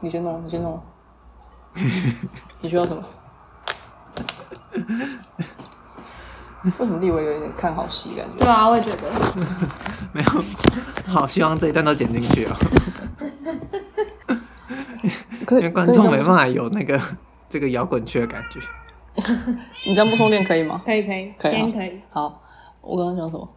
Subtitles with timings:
[0.00, 0.80] 你先弄，你先弄。
[2.60, 3.02] 你需要什么？
[6.78, 8.38] 为什么立伟有一点看好戏感觉？
[8.40, 9.10] 对啊，我也觉得。
[10.12, 10.28] 没有，
[11.06, 12.56] 好，希望这一段都剪进去哦。
[15.50, 17.00] 因为观众没办法有那个
[17.48, 18.60] 这个摇滚区的感觉。
[19.86, 20.80] 你这样不充电可以吗？
[20.84, 22.00] 可以可以，可以先可以。
[22.10, 22.42] 好，
[22.80, 23.48] 我刚刚讲什么？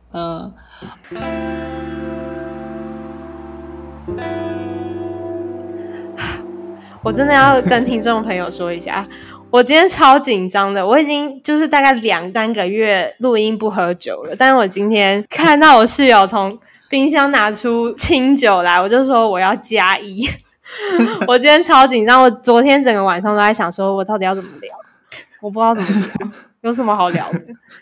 [4.07, 4.42] 嗯。
[7.04, 9.05] 我真的要跟听众朋友说一下，
[9.52, 10.85] 我今天超紧张的。
[10.85, 16.57] 我已经就是大概两三个月录音不喝酒了，但是我今天看到我室友从
[16.89, 20.26] 冰箱拿出清酒来，我就说我要加一。
[21.27, 24.73] 我今天超紧张，我昨天整个晚上都在想，说我到底要怎么聊，
[25.41, 26.31] 我不知道怎么聊，
[26.62, 27.40] 有什么好聊的？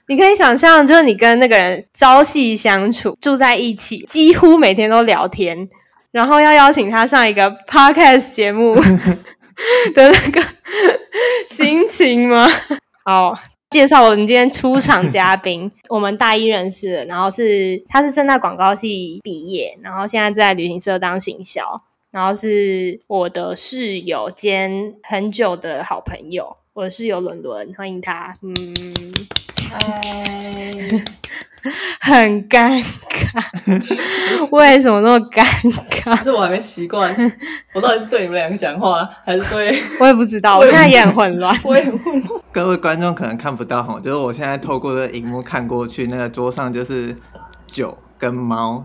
[0.07, 5.69] 你可以想象，就是你跟那个人朝夕相处，住在一起，几乎每天都聊天。
[6.11, 8.75] 然后要邀请他上一个 podcast 节目
[9.95, 10.41] 的那个
[11.47, 12.47] 心情吗？
[13.05, 13.33] 好，
[13.69, 28.33] 介绍我们今天出场嘉宾， 我们大一认识的，然后是他是正大广告系毕业，然后现在在旅行社当行销，然后是我的室友兼很久的好朋友，我的室友伦伦，欢迎他。
[28.41, 28.53] 嗯，
[29.47, 29.50] 嗨。
[32.01, 35.45] 很尴尬，为什么那么尴
[35.91, 36.23] 尬？
[36.23, 37.15] 是我还没习惯，
[37.73, 39.79] 我到底是对你们两个讲话，还是对？
[39.99, 42.41] 我也不知道， 我现在也很混乱，我也混乱。
[42.51, 47.15] 各位观众可能看不到哈，就是我现在透过这个荧幕看过去，那个桌上就是
[47.67, 48.83] 酒跟猫、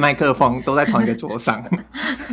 [0.00, 1.62] 麦克风都在同一个桌上，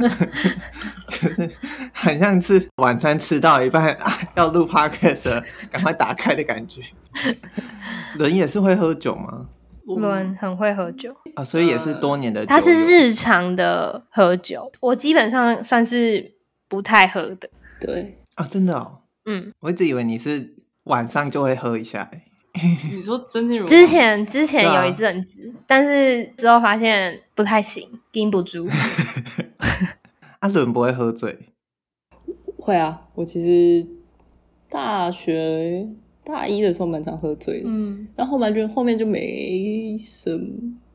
[1.08, 1.52] 就是
[1.94, 6.82] 很像是晚餐吃到一半啊要录 podcast，赶快打开的感觉。
[8.20, 9.50] 人也是会喝酒吗？
[9.84, 12.48] 伦很会喝酒啊，所以也是多年的酒。
[12.48, 16.34] 他是日常的喝酒，我基本上算是
[16.70, 17.50] 不太喝的。
[17.80, 19.00] 对啊，真的哦。
[19.26, 22.10] 嗯，我一直以为你是晚上就会喝一下。
[22.94, 23.66] 你说曾静茹？
[23.66, 28.70] 之前之前有一阵子，啊、但是之后发现不太行，顶不住。
[30.40, 31.38] 阿伦、啊、不会喝醉？
[32.58, 33.86] 会啊，我其实
[34.70, 35.90] 大学。
[36.32, 40.36] 大一的时候蛮常喝醉的，嗯，然后后面就后面就没什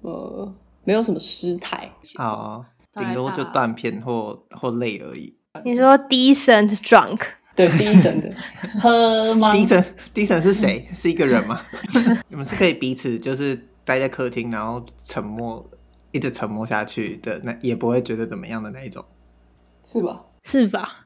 [0.01, 0.55] 么，
[0.85, 2.65] 没有什么失态，啊，
[2.95, 5.35] 顶多就断片或或累而已。
[5.65, 7.21] 你说 decent drunk，
[7.55, 8.35] 对 decent 的
[8.81, 10.87] 喝吗？decent decent 是谁？
[10.95, 11.61] 是一个人吗？
[12.29, 15.69] 你们是可以彼此就是待在客厅，然后沉默，
[16.13, 19.05] 一直沉默下去的，那也不会觉得怎么样的那一种，
[19.87, 20.23] 是吧？
[20.45, 21.06] 是吧？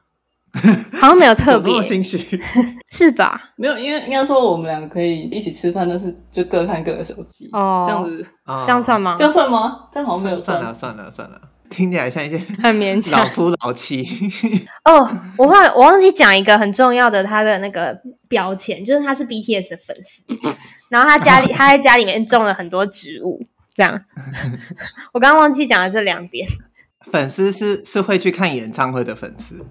[0.99, 2.17] 好像没有特别心虚，
[2.91, 3.41] 是吧？
[3.55, 8.25] 没有，因为应该说我们两个可以一起吃饭，但是就各看各的手机哦，这样子，
[8.65, 9.15] 这样算吗？
[9.17, 9.87] 这样算吗？
[9.91, 10.57] 这样好像没有算。
[10.57, 14.05] 算了算了算了，听起来像一些很勉强、老夫老妻。
[14.83, 17.97] 哦，我忘我忘记讲一个很重要的他的那个
[18.27, 20.23] 标签，就是他是 BTS 的粉丝，
[20.89, 24.01] 然后他家里他在家里面种了很多植物，这样。
[25.13, 26.45] 我刚刚忘记讲了这两点。
[27.09, 29.65] 粉丝是是会去看演唱会的粉丝。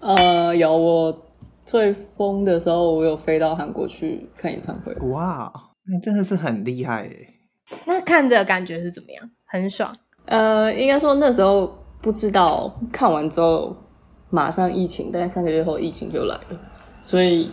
[0.00, 1.26] 呃，有我
[1.66, 4.94] 最疯的时候，我有飞到韩国去看演唱会。
[5.10, 5.52] 哇，
[5.86, 7.34] 那真的是很厉害诶！
[7.84, 9.30] 那看的感觉是怎么样？
[9.44, 9.94] 很爽。
[10.26, 13.76] 呃，应该说那时候不知道，看完之后
[14.30, 16.60] 马上疫情，大概三个月后疫情就来了，
[17.02, 17.50] 所以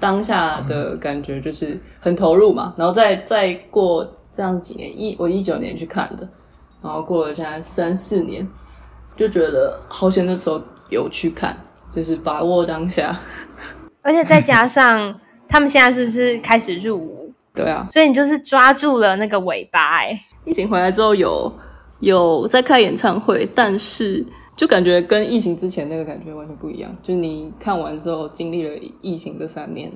[0.00, 2.74] 当下的感觉就是很投入嘛。
[2.78, 6.26] 然后再再过这样几年，一我一九年去看的，
[6.82, 8.48] 然后过了现在三四年，
[9.14, 10.58] 就觉得好险那时候。
[10.88, 11.56] 有去看，
[11.90, 13.18] 就是把握当下，
[14.02, 15.18] 而且再加上
[15.48, 17.32] 他们现在是不是开始入伍？
[17.54, 20.18] 对啊，所以你就是抓住了那个尾巴哎。
[20.44, 21.52] 疫情回来之后有
[22.00, 24.24] 有在开演唱会，但是
[24.56, 26.90] 就感觉跟疫情之前那个感觉完全不一样。
[27.02, 29.90] 就是你看完之后经历了疫情这三年，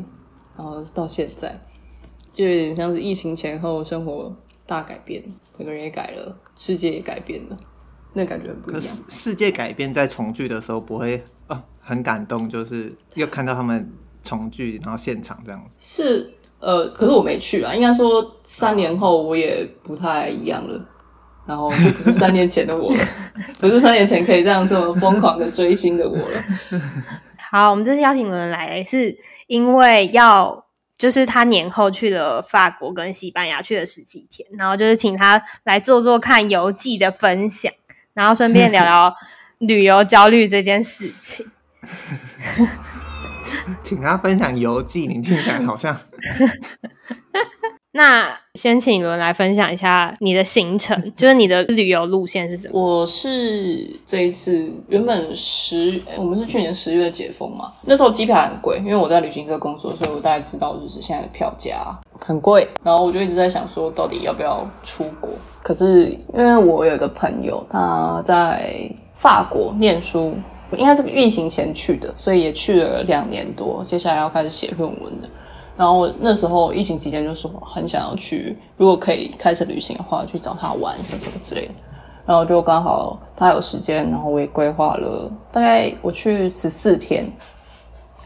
[0.57, 1.59] 然后到现在，
[2.33, 4.35] 就有点像是疫情前后生活
[4.67, 5.23] 大改变，
[5.57, 7.57] 整个人也改了，世界也改变了。
[8.15, 8.83] 那感觉很不一样。
[8.83, 13.91] 可是世界改变在重聚的时候不会啊，很感动，就是又看到他们
[14.23, 15.77] 重聚，然后现场这样子。
[15.81, 17.75] 是呃，可是我没去啊。
[17.75, 20.89] 应该说三年后我也不太一样了，
[21.47, 23.05] 然后就不是三年前的我了，
[23.59, 26.43] 不是三年前可以这样这么疯狂的追星的我了。
[27.51, 30.65] 好，我们这次邀请的人来，是因为要
[30.97, 37.73] 就是他年后去了法国跟西班牙，去了十几天，然后就是请他来做做看游记的分享。
[38.15, 39.15] 然后顺便聊聊
[39.59, 41.47] 旅游焦虑这件事情，
[43.83, 45.97] 请他分享游记，你听起来好像
[47.95, 52.81] 那先请伦来分享一下你的行程， 就是你的旅游路线是什么？
[52.81, 65.29] 我是这一次原本十，我们是去年十月解封嘛，那时候机票很贵，因为我在旅行社工作，所以我大概知道就是现在的票价很贵，然后我就一直在想说到底要不要出国。
[65.63, 70.35] 可是因为我有一个朋友他在法国念书，
[70.79, 75.29] 应该是疫情前去的，所以也去了两年多，接下来要开始写论文了。
[75.75, 81.73] 然后那时候疫情期间就说很想要去，如果可以开始旅行的话，去找他玩什么什么之类的。
[82.27, 87.27] 然后就刚好他有时间，然后我也规划了大概我去十四天。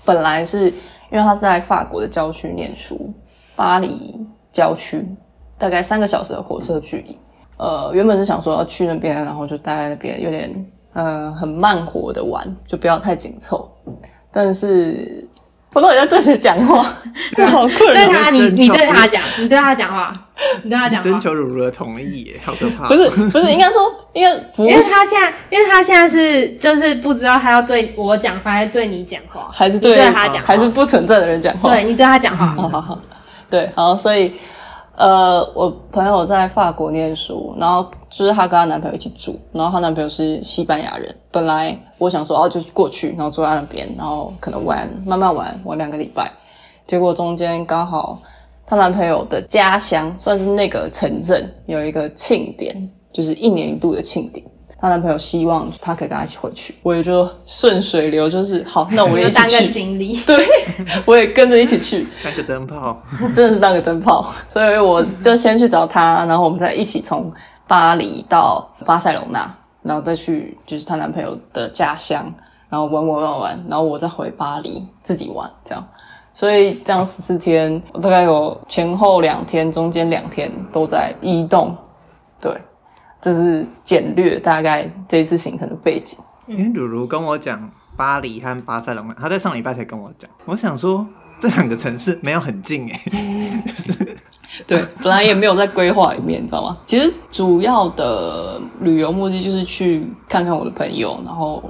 [0.05, 0.67] 本来是
[1.11, 3.13] 因为他是在法国的郊区念书，
[3.55, 4.15] 巴黎
[4.53, 5.07] 郊区，
[5.57, 7.19] 大概三个小时的火车距离。
[7.57, 13.71] 呃，原本是想说要去那边，然后就待在那边，有点呃很慢活的玩，就不要太紧凑。
[14.33, 15.27] 但是。
[15.77, 16.87] 我都在对谁讲话？
[17.37, 17.95] 对，好困扰。
[17.95, 20.11] 对他，你你对他讲，你对他讲话，
[20.63, 21.07] 你对他讲话。
[21.07, 22.89] 征求乳乳的同意耶，好可怕。
[22.89, 31.69] 不是不是，应该说，因为因为他现在，因为他现在是就是不知道他要对我讲话，还是对你讲话，还是对他讲，还是不存在的人讲话。
[31.69, 32.47] 对，你对他讲话。
[32.57, 32.99] 好好好，
[33.51, 34.33] 对，好，所以。
[34.97, 41.15] 呃，我朋友在法国念书，然后就是她跟她男朋友一起住，然后她男朋友是西班牙人。
[41.31, 46.33] 本来我想说，哦，就过去，然后住在那边，然后可能玩，慢慢玩，玩两个礼拜。
[46.87, 48.19] 结果中间刚好
[48.67, 54.43] 她男朋友的家乡，算是那个城镇有一个庆典，就是一年一度的庆典。
[54.79, 59.41] 她男朋友希望她可以跟她一起回去，我也就顺水流，就是好，那我也一起去。
[59.41, 60.17] 当个行李。
[60.27, 60.47] 对，
[61.05, 62.07] 我也跟着一起去。
[62.23, 63.01] 当个灯泡，
[63.35, 64.31] 真的是当个灯泡。
[64.49, 67.33] 所以我就先去找她，然后我们再一起从
[67.67, 69.51] 巴黎到巴塞隆纳，
[69.83, 72.33] 然后再去就是她男朋友的家乡，
[72.69, 75.83] 然后玩玩玩玩，然后我再回巴黎自己玩，这样。
[76.35, 81.75] 所以这样十四天，我大概有前后两天，中间两天都在移动，
[82.39, 82.53] 对。
[83.27, 86.17] 这是简略大概这一次行程的背景。
[86.47, 90.31] 因为茹茹跟我讲巴黎和巴塞隆纳，他在上礼拜才跟我讲。
[90.45, 91.05] 我想说
[91.41, 93.01] 这两个城市没有很近哎，
[93.67, 94.17] 就是
[94.65, 96.79] 对，本来也没有在规划里面，你知道吗？
[96.87, 101.61] 其实主要的旅游目的就是去看看我的朋友，然后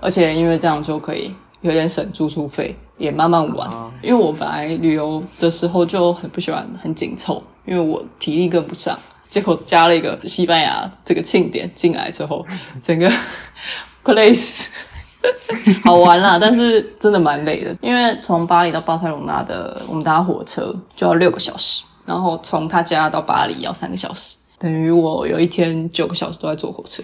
[0.00, 3.66] 而且因为这样就可以有点省住宿费，也慢慢玩。
[3.70, 8.98] 啊、因为我本来旅游的时候就很不喜欢很紧凑，因为我体力跟不上。
[9.36, 12.42] 结果加了一个西班牙这个庆典进来之后，
[12.82, 13.06] 整个
[14.02, 14.72] 快累死，
[15.84, 27.02] 好玩啦，但是真的蛮累的，因为从巴黎到巴塞罗那的我们搭火车就要六个小时，然后从他家到巴黎要三个小时，等于我有一天九个小时都在坐火车。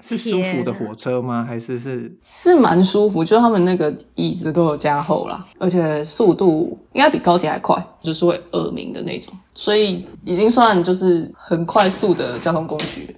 [0.00, 1.44] 是舒服的火车吗？
[1.46, 13.16] 还是是是蛮舒服，就是他们那个椅子都有加厚啦，而且速度应该比高铁还快，就是会耳鸣的那种，所以已经算就是很快速的交通工具。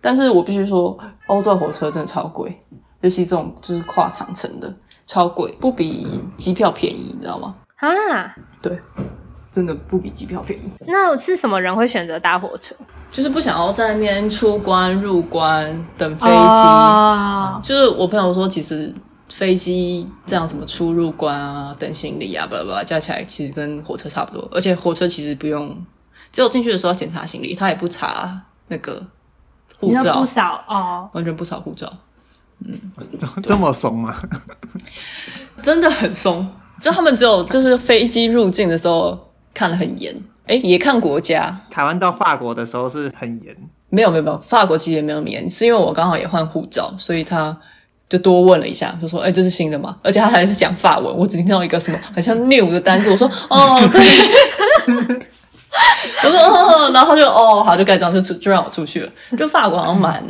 [0.00, 0.96] 但是我必须说，
[1.26, 2.58] 欧洲火车真的超贵，
[3.00, 4.74] 尤其这种就是跨长城的，
[5.06, 7.54] 超贵，不比机票便宜，你知道吗？
[7.76, 8.78] 啊，对。
[9.52, 10.62] 真的不比机票便宜。
[10.86, 12.74] 那是什么人会选择搭火车？
[13.10, 16.34] 就是不想要在那边出关入关等飞机。
[16.34, 17.62] Oh.
[17.62, 18.90] 就是我朋友说，其实
[19.28, 24.48] 飞机这样什么出入关啊，等行李啊，巴拉巴拉，加起来其实跟火车差不多。
[24.50, 25.76] 而且火车其实不用，
[26.32, 29.06] 只有进去的时候要检查行李，他也不查那个
[29.78, 31.92] 护照，不扫哦，完全不扫护照。
[32.64, 32.74] 嗯，
[33.42, 34.16] 这么松吗？
[35.62, 36.48] 真的很松。
[36.80, 39.28] 就他们只有就是飞机入境的时候。
[39.54, 40.14] 看得很严，
[40.46, 41.60] 哎，也看国家。
[41.70, 43.54] 台湾到法国的时候是很严，
[43.90, 47.56] 没有没有没有，法国其实也没有严，是因为我刚好也换护照，所以他
[48.08, 54.00] 就多问了一下，就说：“哎，这是新的吗？”而且他还是讲法文，我只听到一个什么很像 new 的单词，我说：“哦，对。
[56.24, 60.22] ”我说：“哦。”然后他就：“哦，好，就盖章，就出就让我出去了。”就法国好像蛮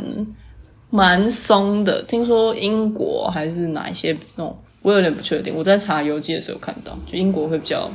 [0.89, 5.53] 蛮松的，听说英国还是哪一些那种，我有点不确定。
[5.55, 7.89] 我在查游记的时候看到，就英国会比较。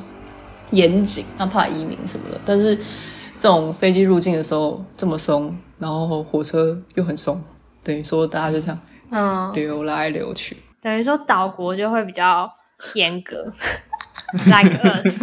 [0.71, 2.41] 严谨，他怕移民什么的。
[2.45, 2.77] 但是
[3.39, 7.41] 这种飞机入境的时候这么松，然后火车又很松，
[7.83, 8.79] 等于说大家就这样，
[9.11, 10.57] 嗯，流来流去。
[10.81, 12.51] 等于说岛国就会比较
[12.95, 13.53] 严格，
[14.47, 15.23] like us。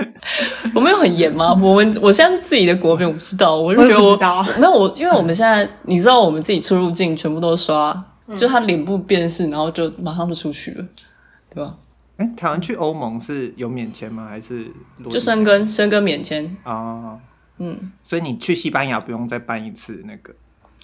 [0.73, 1.53] 我们有很严吗？
[1.61, 7.91] 我们我现在是自己的国民，我不知道，我就觉得我，我没有我，因为我们现在你知道， 我们自己出入境全部都刷，
[8.27, 10.85] 嗯、就他脸部辨识，然后就马上就出去了，
[11.53, 11.73] 对吧？
[12.17, 14.27] 哎，台湾去欧盟是有免签吗？
[14.29, 14.71] 还是
[15.09, 16.73] 就申根申根免签啊？
[16.73, 17.19] 哦、
[17.57, 20.33] 嗯，所以你去西班牙不用再办一次那个，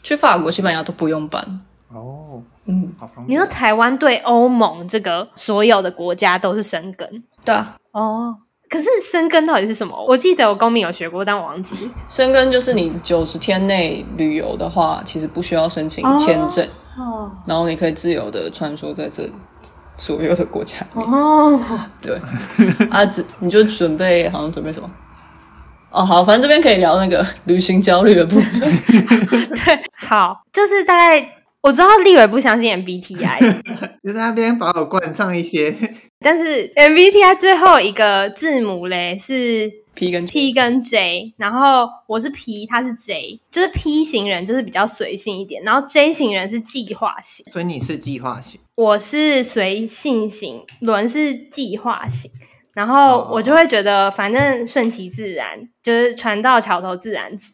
[0.03, 2.43] 去法国、西班牙都不用办哦。
[2.65, 3.29] 嗯，好方便。
[3.29, 7.23] 你说台湾对欧盟这个所有的国家都是申根？
[7.45, 7.77] 对啊。
[7.91, 8.35] 哦，
[8.69, 10.05] 可是申根到底是什么？
[10.05, 11.75] 我记得我公民有学过，但我忘记。
[12.07, 19.29] 申根就是你九十天内旅游的话，其实不需要申请签证哦，然后你可以自由的穿梭在这
[20.01, 21.59] 所有的国家哦。
[22.01, 22.15] 对，
[22.89, 24.89] 啊，你就准备好像准备什么？
[25.91, 28.59] 哦，好，反正这边可以聊那个旅行焦虑的部分。
[29.63, 31.37] 对，好，就是大概。
[31.63, 33.39] 我知道立伟不相信 MBTI，
[34.03, 35.71] 就在那边把我灌上一些。
[36.19, 47.45] 但是 MBTI 最后一个字母嘞是 P 跟 P 跟 J，然后我是 P，他是 J，就是 P 型人就是比较随性一点，然后 J 型人是计划型。
[47.51, 52.31] 所以你是计划型，我是随性型，轮是计划型。
[52.73, 57.53] 然后我就会觉得，反正顺其自然，就是船到桥头自然直，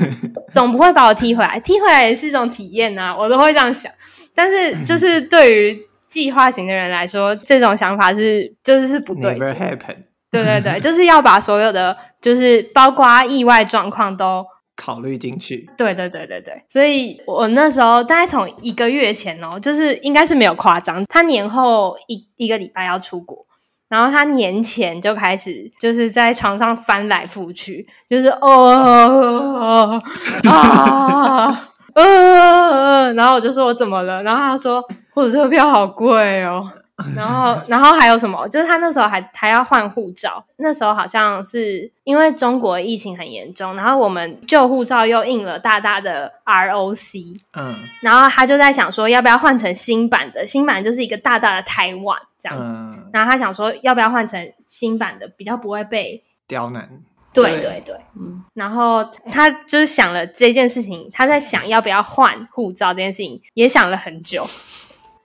[0.52, 1.58] 总不会把我踢回来。
[1.60, 3.90] 踢回来也是一种体验啊，我都会这样想。
[4.34, 9.54] 但是，就是 对于计划型的人来说，这种想法是就是是不对的。
[9.54, 9.96] Never happen。
[10.30, 14.44] 对对对，就是要把所有的，就是包括意外状况都
[14.76, 15.68] 考虑进去。
[15.76, 23.46] 对对对对对，所以我那时候大概从一个月前哦，就是应该是没有夸张，他年后一一个礼拜要出国。
[23.88, 29.98] 然后他年前就开始就是在床上翻来覆去，就是哦
[30.46, 34.22] 啊 呃， 然后我就说我怎么了？
[34.22, 36.70] 然后他说火车票好贵哦。
[37.14, 38.46] 然后，然后还有什么？
[38.48, 40.44] 就是他那时候还还要换护照。
[40.56, 50.44] 那时候好像是因为中国疫情很严重，然后我们旧护照又印了大大的 ROC，嗯，然后他就在想说要不要换成新版的？
[50.44, 52.64] 新版就是一个大大的台湾这样子。
[52.64, 56.88] 嗯，然后他想说要不要换成新版的，比较不会被刁难。
[57.32, 58.42] 对对对，对，嗯。
[58.54, 64.44] 然后他就是想了这件事情，他在想要不要换护照这件事情，也想了很久。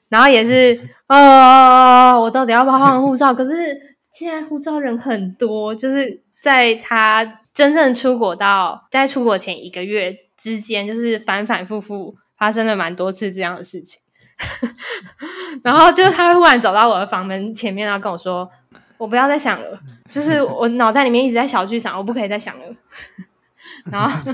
[0.09, 0.79] 然后也是，
[1.13, 3.31] 呃，我到底要不要换护照？
[3.33, 3.79] 可是
[4.11, 14.01] 现在护照人很多，就是在他真正出国到在出国前一个月之间，就是反反复复发生了蛮多次这样的事情。
[15.63, 18.49] 然后就他会忽然走到我的房门前面，然后跟我说
[18.97, 19.79] ：“我不要再想了，
[20.09, 22.65] 就是我脑袋里面一直在小剧场，我不可以再想了。”
[23.91, 24.33] 然后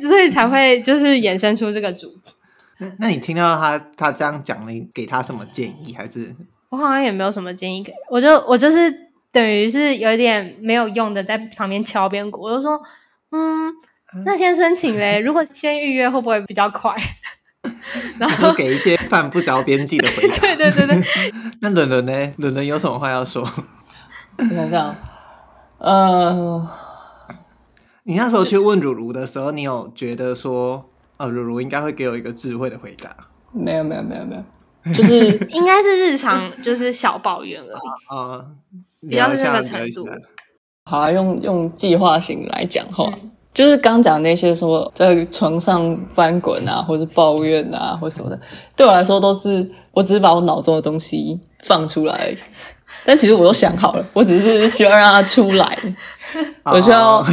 [0.00, 2.36] 所以才会就是衍生出这个主题。
[2.78, 5.94] 那那你听到他他这样讲，你给他什么建议？
[5.96, 6.34] 还是
[6.70, 8.92] 我好像也没有什么建议给，我就我就是
[9.30, 12.42] 等于是有一点没有用的，在旁边敲边鼓。
[12.42, 12.80] 我就说，
[13.30, 13.72] 嗯，
[14.24, 15.20] 那先申请嘞。
[15.20, 16.92] 如果先预约会不会比较快？
[18.18, 20.36] 然后给一些犯不着边际的回答。
[20.38, 21.04] 对对对对。
[21.62, 22.34] 那伦伦呢？
[22.38, 23.48] 伦伦有什么话要说？
[24.36, 24.96] 我想想，
[25.78, 26.68] 呃，
[28.02, 30.90] 你那时候去问茹茹的时候，你有觉得说？
[31.16, 33.14] 哦，如如应该会给我一个智慧的回答。
[33.52, 34.42] 没有，没有，没有，没有，
[34.92, 37.70] 就是 应该是日常，就是小抱怨而已。
[38.08, 38.46] 啊、呃，
[39.08, 40.08] 比较是那个程度。
[40.86, 48.38] 好啊，用用计划型来讲话，嗯、就是刚讲那些说在床上翻滚啊，或者抱怨啊，或什么的，
[48.76, 52.36] 对我来说都是，我只是把我脑中的东西放出来，
[53.04, 55.78] 但其实我都想好了，我只是需要让它出来。
[56.64, 57.24] 我需要，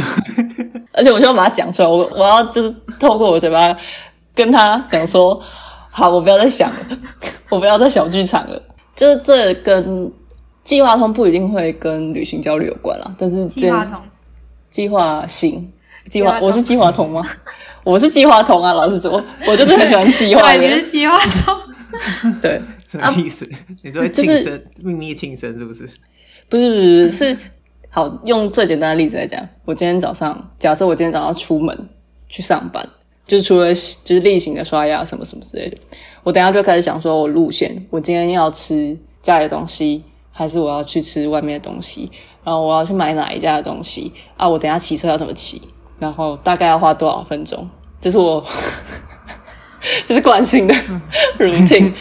[0.92, 1.88] 而且我需要把它讲出来。
[1.88, 3.76] 我我要就是透过我嘴巴
[4.34, 5.40] 跟他讲说
[5.90, 6.76] ：“好，我不要再想了，
[7.50, 8.62] 我不要再小剧场了。”
[8.94, 10.12] 就是这跟
[10.62, 14.00] 计划通不一定会跟旅行焦虑有关啦，但是计划通、
[14.70, 15.72] 计划型、
[16.08, 17.22] 计划，我是计划通吗？
[17.84, 20.52] 我是计划通啊，老实说，我就是很喜欢计划。
[20.52, 21.58] 的，你是计划通。
[22.40, 22.60] 对，
[22.92, 23.48] 什么意思？
[23.82, 25.88] 你说庆生，秘密庆生是不是？
[26.48, 27.36] 不是，不是，是。
[27.88, 31.88] 好，用最简单的例子来讲，我今天早上，假设我今天早上出门
[32.28, 32.86] 去上班，
[33.26, 35.76] 就是除了就是例行的刷牙什么什么之类的，
[36.22, 42.10] 我等一下就开始想说，我路线，我今天要吃家里的东西，还是我要去吃外面的东西？
[42.44, 44.48] 然后我要去买哪一家的东西啊？
[44.48, 45.60] 我等一下骑车要怎么骑？
[45.98, 47.68] 然后大概要花多少分钟？
[48.00, 48.44] 这是我，
[50.06, 50.74] 这是惯性的
[51.38, 51.92] routine，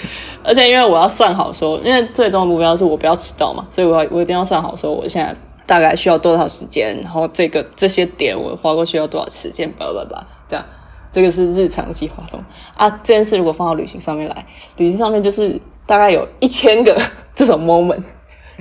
[0.43, 5.35] 而且因为我要算好说，因为最终的目标是我不要迟到嘛，所以我要我一定要算好说，我现在。
[5.67, 6.99] 大概需要多少时间？
[7.01, 9.71] 然后这个这些点我花过去要多少时间？
[9.73, 10.65] 叭叭叭，这样，
[11.13, 12.37] 这个是日常计划中
[12.75, 12.89] 啊。
[12.89, 14.45] 这件事如果放到旅行上面来，
[14.75, 16.99] 旅行上面就是大概有一千个
[17.33, 18.03] 这种 moment，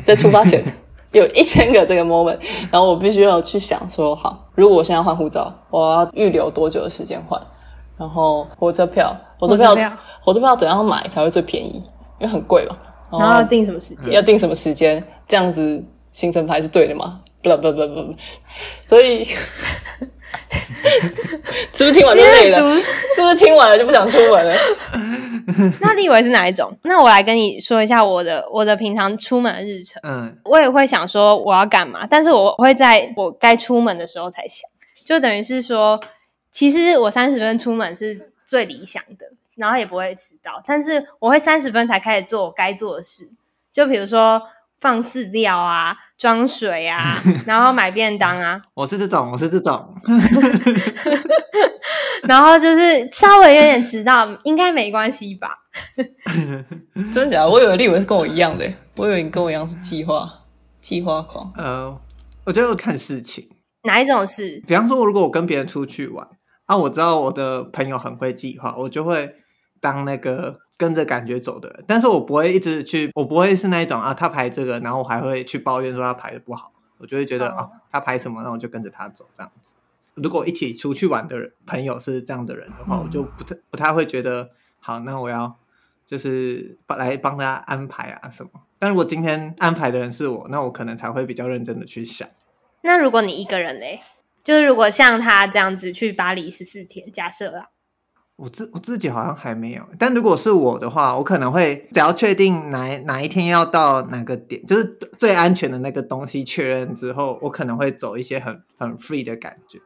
[0.05, 0.63] 在出发前
[1.11, 2.39] 有一千个这个 moment，
[2.71, 7.41] 然后我必须要去想说，好，如果我现在换护照，我要预留多久的时间换？
[8.01, 11.77] 然后火车票，火车票，火车票怎样买才会最便宜？
[12.19, 12.77] 因为很贵嘛。
[13.13, 14.13] 然后要定什么时间？
[14.15, 15.05] 要定什么时间？
[15.29, 15.85] 这样子。
[16.13, 17.21] 行程排是对的吗？
[17.41, 18.15] 不不不不不，
[18.85, 19.23] 所以
[21.73, 22.59] 是不是听完就累了？
[23.15, 24.53] 是不是听完了就不想出门了？
[25.81, 26.77] 那你以为是哪一种？
[26.83, 30.03] 那我来跟你说一下我的我的平常出门的日程。
[30.03, 34.69] 嗯，我也会想说我要干嘛，但是我会在我该出门的时候才想，
[35.07, 36.01] 就等于是说，
[36.51, 39.27] 其实我三十分出门是最理想的，
[39.57, 40.63] 然后也不会迟到。
[40.67, 43.31] 但是我会三十分才开始做我该做的事，
[43.73, 44.43] 就比如说
[44.79, 47.17] 放饲料啊、装水啊，
[47.47, 48.61] 然后买便当啊。
[48.75, 49.95] 我是这种，我是这种。
[52.25, 55.49] 然后就是稍微有点迟到，应该没关系吧？
[57.13, 57.49] 真的假的？
[57.49, 60.29] 我以为你以为是跟我一样的，我以为你跟我一样是计划
[60.81, 61.53] 计划狂。
[61.57, 61.99] 呃，
[62.45, 63.49] 我觉得要看事情，
[63.85, 64.63] 哪一种事？
[64.67, 66.27] 比方说，如果我跟别人出去玩
[66.71, 69.35] 啊，我知道我的朋友很会计划，我就会
[69.81, 71.85] 当那个跟着感觉走的人。
[71.85, 76.71] 但是我不会一直去，我不会是那一种啊，他排这个，然后我还会去抱怨说他排的不好。
[76.99, 79.75] 我就会觉得啊、哦，他排什么，那我就跟着他走这样子。
[80.15, 85.01] 如果一起出去玩的人朋友是这样的人的话，嗯、我就不太不太会觉得好。
[85.01, 85.57] 那我要
[86.07, 88.51] 就是来帮他安排啊什么。
[88.79, 92.29] 但如果今天安排的人是我，那我可能才会比较认真的去想。
[92.83, 94.01] 那如果你一个人嘞，
[94.43, 97.69] 就是如果像他这样子去巴黎十四天，假设啦，
[98.37, 99.87] 我自我自己好像还没有。
[99.99, 104.85] 但如果是我的话，我可能会只要确定哪哪一天要到哪个点，就是
[105.19, 109.79] 最安全的那个东西确认之后，我可能会走一些很很 free 的感觉。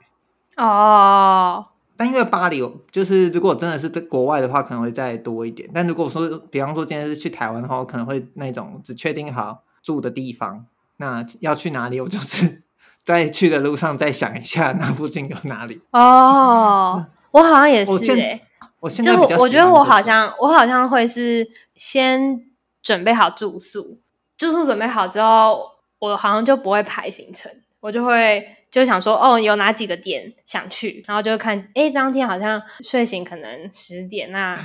[0.57, 1.67] 哦，oh.
[1.97, 2.61] 但因为巴黎，
[2.93, 5.69] 就是如果真的是国外的话，可能会再多一点。
[5.75, 10.67] 但如果说，比方说今天是去台湾的话，我可能会那种只确定好住的地方，
[10.99, 12.63] 那要去哪里，我就是
[13.05, 15.81] 在去的路上再想一下 那附近有哪里。
[15.91, 18.43] 哦，oh, 我好像也是诶、欸，
[18.81, 21.47] 我现在就我觉得我好像我好像会是
[21.77, 22.41] 先
[22.83, 23.99] 准备好住宿，
[24.37, 25.63] 住宿准备好之后，
[25.99, 28.49] 我好像就不会排行程，我就会。
[28.75, 34.59] 就想说哦，有哪几个点想去，然后就看，哎，当天好像睡醒可能十点，那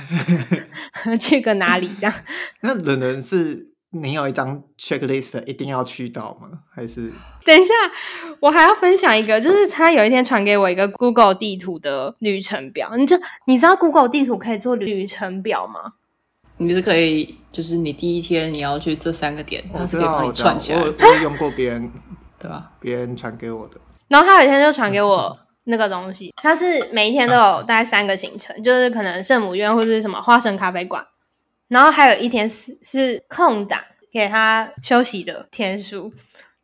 [1.16, 2.12] 去个哪里这样？
[2.62, 6.48] 那人人是你有一张 checklist 一定要去到吗？
[6.72, 7.12] 还是？
[7.44, 7.74] 等一下，
[8.40, 12.96] 我还要分享一个，就是他有一天传给我一个 Google 地图的旅程表。
[12.96, 15.94] 你知你知道 Google 地图可以做旅程表吗？
[16.58, 20.78] 你是可以，就是你第一天你要去这三个点，它是可以帮你串起来。
[20.80, 21.90] 我我有用过别人，
[22.38, 22.70] 对吧？
[22.78, 23.80] 别人传给我的。
[24.08, 31.04] 然后他有一天就传给我那个东西，他是每一天都有大概三个行程，就是可能圣母院或者是什么花神咖啡馆，
[31.70, 33.80] 然后还有一天是是空档
[34.12, 36.12] 给他休息的天数，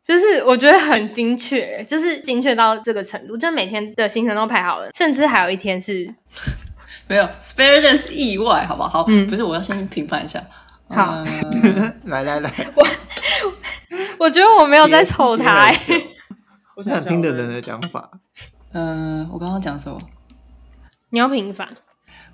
[0.03, 6.13] 就是我觉得很精确，就是精确到这个程度，就每天的行程都排好了，甚至还有一天是
[7.07, 8.89] 没有 spare this 意外，好不好？
[8.89, 10.43] 好，嗯，不是，我要先评判一下。
[10.89, 11.23] 好，
[12.05, 12.87] 来来来，我
[14.19, 16.07] 我觉得我没有在丑他，欸。
[16.75, 18.11] 我想听的人的讲法。
[18.73, 19.97] 嗯、呃，我刚刚讲什么？
[21.09, 21.67] 你要平凡，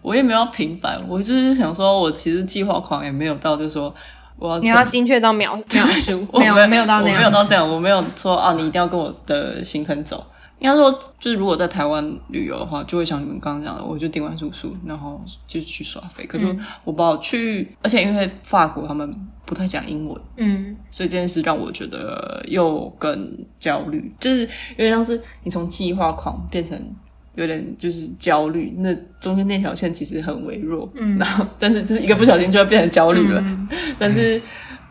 [0.03, 0.95] 我也没有平凡。
[1.07, 3.91] 我就是想说，我其实计划狂也没有到，就是说
[4.37, 10.23] 我要你要精确到秒 秒数，没有没有到那样，没有到这样，我没有说啊，你一定要跟我的行程走。
[10.59, 10.89] 应该说，
[11.19, 16.25] 就是如果在台湾旅游的话，就会像你们刚刚讲的，我就订完住宿，然后就去耍飞。
[16.25, 16.45] 可是
[16.85, 19.13] 我不好去，而且因为法国他们
[19.45, 24.41] 不太讲英文，嗯，所以这件事让我觉得又更焦虑，就是
[24.77, 26.79] 有点像是你从计划狂变成
[27.35, 33.41] 有点就是焦虑，那中间那条线其实很微弱，嗯，然后但是就是一个不小心就会变成焦虑了。
[33.41, 33.67] 嗯、
[33.99, 34.41] 但是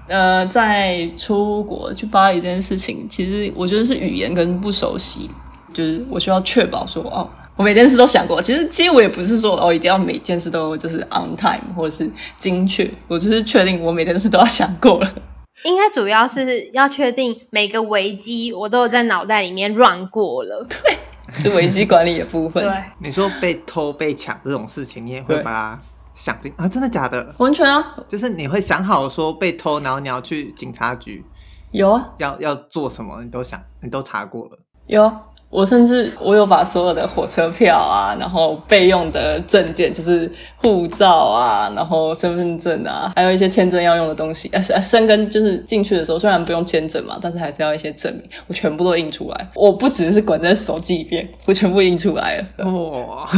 [0.09, 5.31] 呃，在出国去巴黎这件事情，其实我觉得是语言跟不熟悉。
[5.72, 7.26] 就是我需要确保说哦，
[7.57, 8.42] 我每件事都想过。
[8.42, 12.07] 其实，其实我也不是说哦，一定要每件事都就是 on time 或者是
[12.38, 12.87] 精确。
[13.09, 15.11] 我就是确定我每件事都要想过了。
[15.64, 20.62] 应该主要是要确定每个危机我都有在脑袋里面 run 过了。
[20.68, 20.98] 对，
[21.36, 22.62] 是危机管理的部分。
[22.62, 25.80] 对，你说被偷被抢这种事情，你也会把它
[26.14, 26.68] 想进啊？
[26.68, 27.34] 真的假的？
[27.38, 31.24] 完全啊，就是你会想好说被偷，然后你要去警察局，
[31.70, 35.12] 有啊，要要做什么，你都想，你都查过了，有。
[35.52, 49.50] 我甚至我有把所有的火车票啊，然后备用的证件，就是护照啊，然后身份证啊，还有一些签证要用的东西，啊，生根就是进去的时候虽然不用签证嘛，但是还是要一些证明，我全部都印出来。
[49.54, 52.72] 我不只是管在手机里边，我全部印出来了。
[52.72, 53.28] 哇，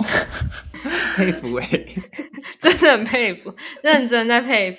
[1.16, 1.66] 佩服哎，
[2.60, 4.78] 真的很佩服，认真在佩服。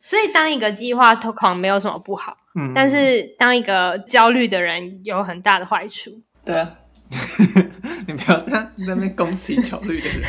[0.00, 2.34] 所以当一个计划狂没有什么不好。
[2.54, 6.10] 嗯，但是当一个焦虑的人有很大的坏处。
[6.44, 6.78] 对啊，
[8.06, 10.20] 你不要这样在那边攻击焦虑的人。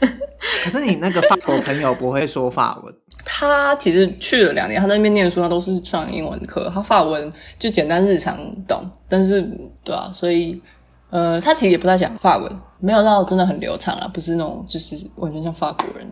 [0.64, 9.40] 可是你那个法国朋友不会说法文，他其实去了两年，他在那边念书，他都是上英文课，他法文就简单日常懂，但是
[9.84, 10.60] 对啊，所以
[11.10, 16.06] 呃，他其实也不太讲法文，没有到真的很流畅啊，不是那种就是完全像法国人。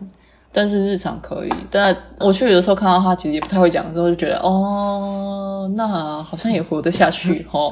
[0.57, 5.87] 但是日常可以，但我去的时候看到他其实也不太会讲的时候，就觉得哦，那
[6.23, 7.71] 好像也活得下去 哦。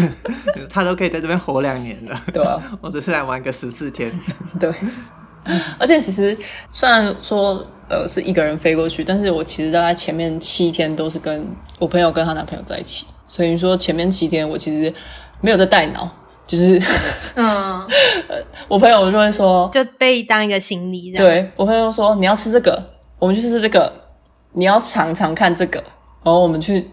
[0.72, 4.10] 他都可以在这边活两年了，对啊，我只是来玩个十四天。
[4.58, 4.72] 对，
[5.78, 6.34] 而且其实
[6.72, 11.46] 虽然说呃是一个人飞过去，但是我其实大概前面七天都是跟
[11.78, 14.90] 我朋友跟她男朋友在一起，所以说前面七天我其实
[15.42, 16.10] 没有在带脑。
[16.46, 16.80] 就是，
[17.34, 17.84] 嗯，
[18.68, 21.26] 我朋友就会说，就被当一个行李这样。
[21.26, 22.80] 对，我朋友说，你要吃这个，
[23.18, 23.92] 我们去吃这个，
[24.52, 25.80] 你要尝尝看这个，
[26.22, 26.88] 然后我们去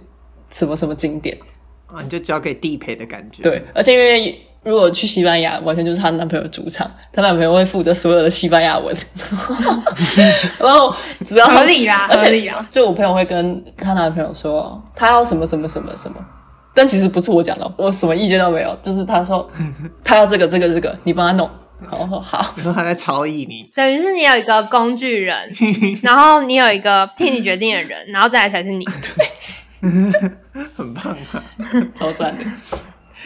[0.50, 1.38] 什么什么景点
[1.86, 3.44] 啊，你就交给地陪的感觉。
[3.44, 8.96] 对，而且因为如果去西班牙，完全就是她男朋友主场，她男朋友会负责所有的西班牙文，
[10.58, 12.66] 然后只要合理啦，合理啦。
[12.72, 16.18] 就我朋友会跟她男朋友说，她要什么什么什么什么。
[16.74, 18.78] 但其实不是我讲的，我什么意见都没有。
[18.82, 19.50] 就是他说
[20.04, 21.50] 他要这个这个这个，你帮他弄。
[21.86, 22.54] 好好。
[22.56, 25.54] 你说他在超意你，等于是你有一个工具人，
[26.02, 28.86] 然后你有一个替你决定的人，然后再来才是你。
[29.16, 31.44] 对，很棒啊，
[31.94, 32.46] 超赞的。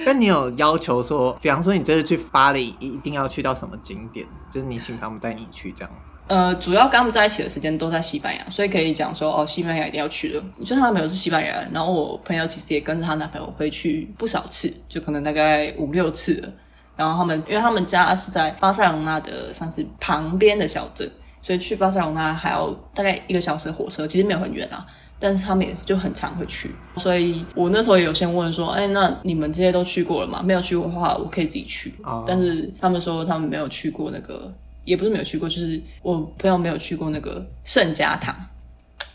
[0.05, 4.25] 那你有要求说，比方说你这次去巴黎，一定要去到什么景点？
[4.51, 6.12] 就是你请他们带你去这样子。
[6.27, 10.43] 呃，主要跟他们在一起的时间都在西班牙，所以可以讲说哦，西班牙一定要去的。
[10.63, 16.49] 就他男朋友是西班牙人，然后我朋友其实也跟着他男朋友回去不少次，就可能大概五六次了。
[16.97, 21.09] 然后他们，因为他们家是在巴塞隆纳的算是旁边的小镇，
[21.41, 24.85] 所以去巴塞隆纳还要大概一个小时的火车，其实没有很远啊。
[25.19, 30.41] 但是他们也就很常会去，所以我那时候也有先问说，哎，那你们这些都去过了吗？
[30.43, 31.93] 没有去过的话，我可以自己去。
[32.27, 34.51] 但是他们说他们没有去过那个。
[34.88, 38.34] 也不是没有去过，就是我朋友没有去过那个圣家堂，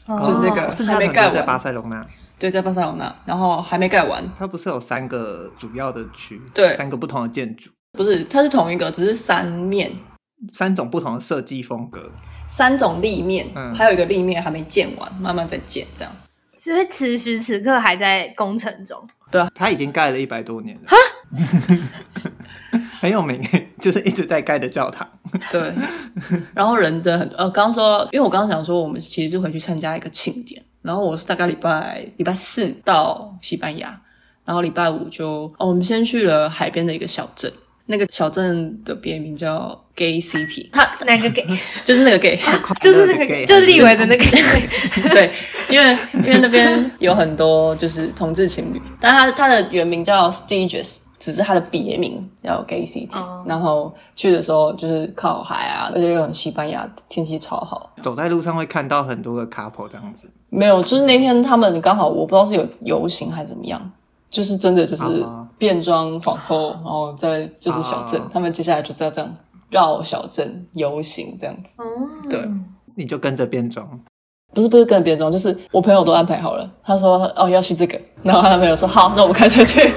[0.06, 2.06] 哦、就是那个还没盖完，在巴塞隆那。
[2.38, 4.22] 对，在巴塞隆纳，然后还没盖完。
[4.38, 7.70] 它不是有三个主要的区，对，三个不同的建筑。
[7.92, 9.90] 不是，它是同一个，只是三面，
[10.52, 12.10] 三种不同的设计风格，
[12.48, 16.12] 三种立面，嗯，还有一个立面还没建完，慢慢在建，这样。
[16.56, 19.00] 所以此时此刻还在工程中。
[19.30, 20.82] 对啊，它已经盖了一百多年了。
[20.88, 20.96] 哈
[23.02, 23.42] 很有名，
[23.82, 25.04] 就是一直在盖的教堂。
[25.50, 25.60] 对，
[26.54, 27.36] 然后人真的很多。
[27.36, 34.00] 呃，刚刚说，因为我刚刚想说，我们其实是回去参加一个庆典，然后我是大概礼拜礼拜四到西班牙，
[34.44, 37.52] 然后礼拜五就哦，我们先去了海边的一个小镇，
[37.86, 40.68] 那个小镇的别名叫 Gay City。
[40.70, 41.44] 它 哪个 gay？
[41.84, 42.38] 就是那个 gay，
[42.80, 44.24] 就是那个，就是立维的那个。
[45.10, 45.32] 对，
[45.68, 53.48] 因为因为那边有很多就是同志情侣，但它它的原名叫 Stiges 只是它的别名叫 Gay City，、oh.
[53.48, 57.88] 然后去的时候就是靠海啊，而且又很西班牙，天气超好。
[58.00, 60.28] 走在路上会看到很多个 couple 这样子。
[60.48, 63.80] 没有，就是那天他们刚好我不知道是有游行还是怎么样，
[64.32, 65.24] 就是真的就是
[65.56, 68.32] 变装皇后，然后在就是小镇，oh.
[68.32, 69.36] 他们接下来就是要这样
[69.70, 71.76] 绕小镇游行这样子。
[71.80, 72.28] Oh.
[72.28, 72.50] 对，
[72.96, 73.88] 你就跟着变装？
[74.52, 76.68] 不是不是跟着变装，就是我朋友都安排好了。
[76.82, 79.88] 他说哦要去这个，然后他的朋友说好，那我们开车去。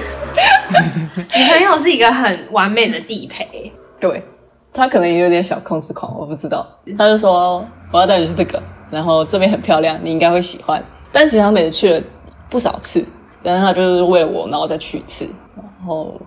[1.16, 4.24] 你朋友是一个很完美的地陪，对，
[4.74, 6.68] 他可能也有点小控制狂，我不知道。
[6.98, 10.84] 他就说我要带你去这个，然后这边很漂亮，你应该会喜欢。
[11.12, 12.02] 但其实他每次去了
[12.50, 13.06] 不少次，
[13.42, 15.28] 但是他就是为了我，然后再去一次。
[15.56, 16.20] 然后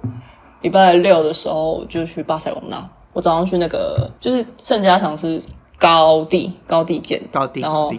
[0.63, 5.41] 礼拜六的时候就去巴塞隆纳，我早上去那个就是圣家堂是
[5.79, 7.93] 高地高地建，高地，然后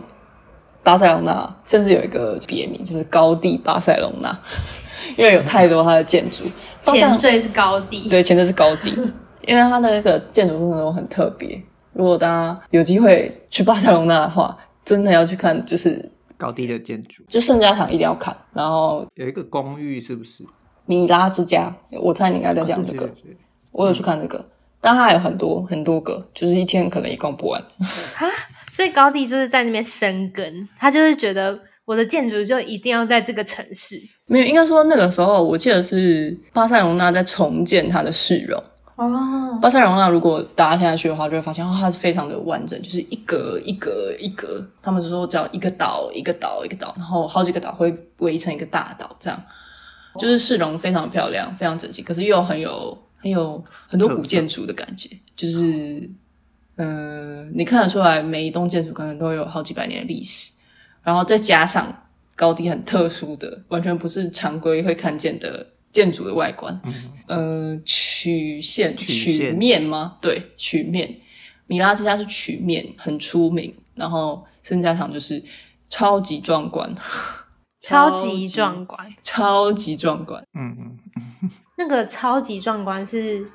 [0.84, 4.38] 巴塞隆纳甚至有一个别名，就是高地巴塞隆纳。
[5.18, 6.44] 因为有太多它的建筑，
[6.82, 8.92] 前缀是高地，对，前缀是高地，
[9.48, 11.62] 因为它的那个建筑真的都很特别。
[11.94, 18.36] 如果大家有机会去巴塞隆纳的话，真的要去看，就是高地的建筑，就圣家堂一定要看。
[18.54, 20.44] 然后有一个公寓，是不是
[20.86, 21.76] 米拉之家？
[22.02, 23.10] 我猜你应该在讲这个。
[23.72, 24.44] 我有去看这个，
[24.82, 27.62] 但它还有很多很多个，就是一天可能也逛不完。
[28.16, 28.28] 哈，
[28.72, 33.98] 所以高地就是在那边生根，他就是觉得我的建筑就一定要在这个城市。
[34.30, 38.64] 没有，应该说那个时候，我记得是巴塞隆纳在重建它的市容。
[38.96, 44.64] 哦，巴塞隆纳如果大家现在去的话，就会发现哦，它是非常的完整，就是一格一格一格。
[44.84, 49.44] 他们就说只要一个岛一个岛一个岛，然后好几个岛会围成一个大岛，这样
[50.20, 55.64] 就是市容非常漂亮，非常整齐，可是又很有很有很多古建筑的感觉，就是
[56.76, 60.52] 嗯、呃，你看得出来每一栋建筑可能都有好几百年的历史，
[61.02, 62.04] 然后再加上。
[62.40, 66.80] 高低很特殊的，完全不是常规会看见的建筑的外观。
[67.28, 70.16] 嗯，呃，曲线、曲面吗？
[70.22, 71.20] 对，曲面。
[71.68, 73.76] 米拉之家是曲面，很出名。
[73.94, 75.44] 然后圣家堂就是
[75.90, 76.90] 超级壮观。
[77.86, 80.42] 超级壮观， 超级壮观。
[80.58, 80.98] 嗯嗯，
[81.78, 83.46] 那个超级壮观是，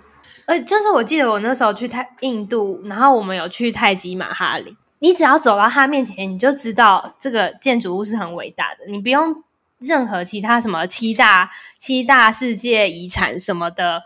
[0.44, 9.44] 呃，就是我记得我那时候去泰印度，然后我们有去泰姬玛哈陵，你只要走到他面前，你就知道这个建筑物是很伟大的，你不用
[9.78, 14.04] 任何其他什么七大七大世界遗产什么的，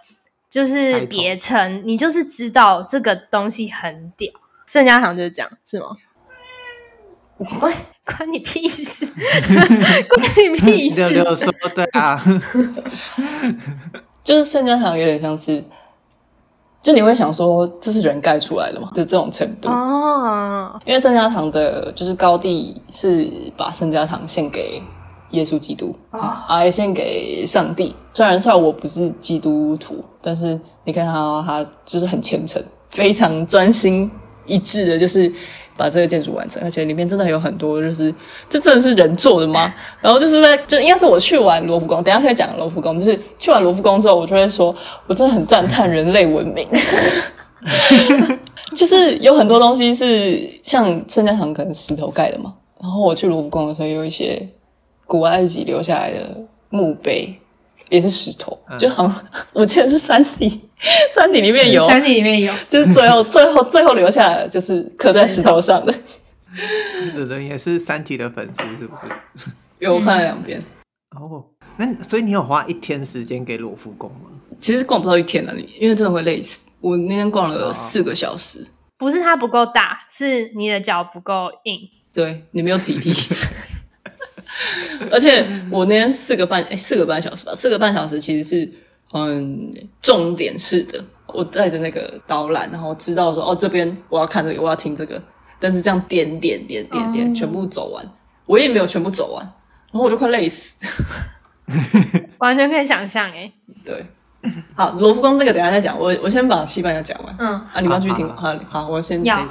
[0.51, 4.33] 就是别称，你就是知道这个东西很屌。
[4.67, 5.87] 盛家堂就是这样，是吗？
[7.61, 7.73] 关
[8.05, 9.07] 关你屁事！
[9.07, 11.09] 关你屁 事！
[11.11, 12.21] 六六说对啊，
[14.25, 15.63] 就是盛家堂有点像是，
[16.89, 20.81] 就你会想说这是人盖出来的吗的这种程度啊。
[20.87, 24.83] 因为圣家堂的就是高地是把圣家堂献给
[25.33, 27.95] 耶稣基督啊，也献给上帝。
[28.15, 34.11] 虽然虽然我不是基督徒，但是你看他他就是很虔诚，非常专心
[34.47, 35.31] 一致的，就是。
[35.79, 38.13] 把这个建筑完成，而且里面真的有很多，就是
[38.51, 39.73] 这真的是人做的吗？
[40.01, 42.99] 然后就是在，就应该是我去完罗浮宫，等一下可以讲罗浮宫。
[42.99, 44.75] 就是去完罗浮宫之后，我就会说，
[45.07, 46.69] 我真的很赞叹人类文明。
[48.77, 54.47] 就是有很多东西是像圣家堂可能石头盖的嘛，然后我去罗浮宫的时候，有一些
[55.07, 56.19] 古埃及留下来的
[56.69, 57.39] 墓碑。
[57.91, 60.61] 也是石头，就好像我记得是三体，
[61.15, 65.93] 三体里面有，三体里面有，就是最后最后最后留下来的就是刻在石头上的。
[67.15, 68.97] 的人也是三体的粉丝，是不
[69.37, 69.51] 是？
[69.81, 70.61] 有我看了两遍。
[71.17, 71.45] 哦，
[71.77, 74.31] 那所以你有花一天时间给罗浮宫吗？
[74.61, 76.63] 其实逛不到一天了，你因为真的会累死。
[76.81, 78.65] 我那天逛了四个小时，
[78.97, 81.81] 不是它不够大，是你的脚不够硬。
[82.15, 83.13] 对，你没有体力。
[85.11, 88.73] 而且我那天四个半诶，四个半小时吧，四个半小时其实是
[89.13, 91.03] 嗯重点式的。
[91.27, 95.23] 我带着那个导览，然后知道说哦这边我要看这个，我要听这个，
[95.61, 98.03] 但是这样点点点点点全部走完，
[98.47, 99.45] 我也没有全部走完，
[99.93, 100.77] 然后我就快累死。
[102.39, 103.53] 完全可以想象哎。
[103.85, 104.07] 对，
[104.75, 107.37] 好，罗浮宫那个等一下再讲，我我先把西班牙讲完。
[107.39, 109.47] 嗯，啊，你们要继续听好，好，好，我先要。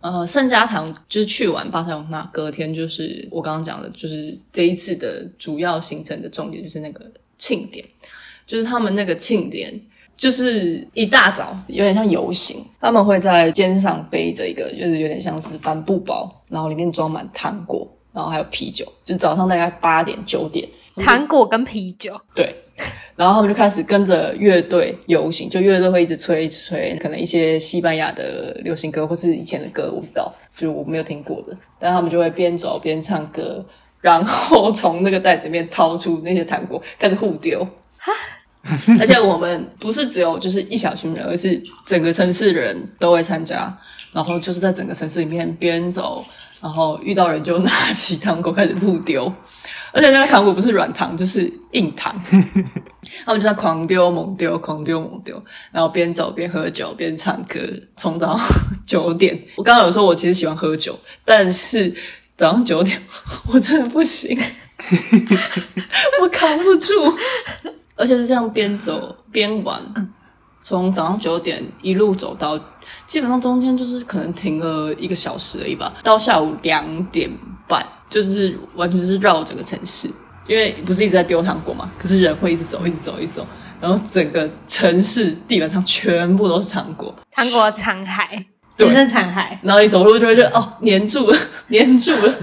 [0.00, 7.04] 呃，圣家堂就是去完巴塞隆纳，隔天就是我刚刚讲的，就是这一次的主要行程的重点就是那个
[7.38, 7.84] 庆典，
[8.46, 9.78] 就是他们那个庆典
[10.16, 22.54] 就是一大早有点像游行，他们会在肩上背着一个，就是有点像是帆布包，然后里面装满糖果，然后还有啤酒，就早上大概八点九点，糖果跟啤酒，对。
[23.16, 31.56] 然后他们就开始跟着乐队游行，就乐队会一直吹一直吹，可能一些西班牙的流行歌或是以前的歌，我不知道，就是我没有听过的。
[31.78, 33.64] 但他们就会边走边唱歌，
[34.02, 37.66] 然后从那个袋子里面掏出那些糖果，开始互丢。
[37.98, 38.12] 哈，
[39.00, 43.76] 而且我们不是只有就是一小群人，而是整个城市人都会参加。
[44.12, 46.24] 然后就是在整个城市里面边走，
[46.62, 49.30] 然后遇到人就拿起糖果开始互丢。
[49.92, 52.14] 而且那个糖果不是软糖，就是硬糖。
[53.26, 57.60] 他们就在狂丢猛丢，狂丢猛丢，然后边走边喝酒边唱歌，
[57.94, 58.48] 从早上
[58.86, 59.38] 九点。
[59.56, 61.92] 我刚刚有说我其实喜欢喝酒，但是
[62.38, 63.02] 早上九点
[63.52, 64.38] 我真的不行，
[66.22, 66.94] 我扛不住。
[67.96, 69.82] 而且是这样边走边玩，
[70.60, 72.56] 从早上九点一路走到，
[73.06, 77.30] 基本上中间就是可能停了一个小时而已吧，到下午两点
[77.66, 77.84] 半。
[78.08, 80.08] 就是完全是绕整个城市，
[80.46, 83.46] 因为不是一直在丢糖果嘛，可是人会一直走，一直走，一直走，
[83.80, 88.44] 然后整个城市地板上全部都是糖果，糖果残骸，
[88.78, 89.58] 只剩残骸。
[89.60, 91.36] 然后你走路就会觉得哦，粘住了，
[91.68, 92.34] 粘住了，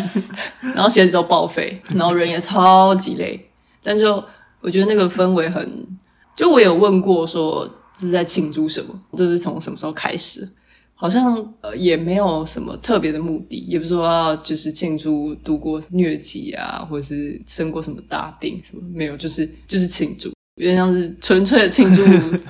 [0.74, 3.50] 然后鞋子都报废，然后人也超级累，
[3.82, 4.24] 但就
[4.64, 5.86] 我觉得那个氛围很，
[6.34, 10.48] 就我有问过说这是在庆祝什么，这是从什么时候开始？
[10.96, 22.02] 好像呃也没有什么特别的目的，也不是说要就是庆祝度过疟疾啊，或者是生过什么大病什么，没有，就是就是庆祝，有点像是纯粹的庆祝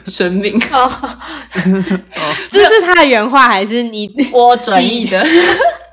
[0.08, 0.54] 生命。
[0.70, 0.88] 哦，
[2.52, 5.26] 这是他的原话还是你我转译的？